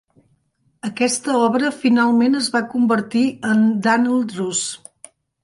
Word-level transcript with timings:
Aquesta 0.87 1.35
obra 1.47 1.69
finalment 1.83 2.39
es 2.39 2.47
va 2.57 2.63
convertir 2.73 3.23
en 3.51 3.63
"Dan'l 3.87 4.19
Druce". 4.35 5.15